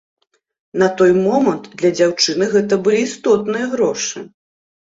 [0.81, 4.27] На той момант для дзяўчыны гэта былі істотныя грошы.